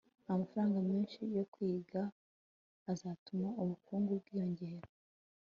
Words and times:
amafaranga 0.31 0.77
menshi 0.89 1.19
yo 1.37 1.43
kwiga 1.53 2.01
azatuma 2.91 3.47
ubukungu 3.61 4.11
bwiyongera 4.21 4.87